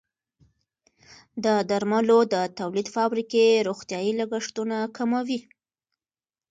د 1.43 1.45
درملو 1.69 2.19
د 2.33 2.35
تولید 2.59 2.87
فابریکې 2.95 3.45
روغتیايي 3.67 4.11
لګښتونه 4.19 4.77
کموي. 4.97 5.39